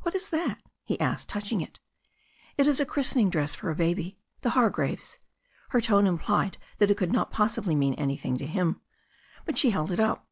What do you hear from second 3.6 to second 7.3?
a baby— ^the Hargraves'." Her tone implied that it could not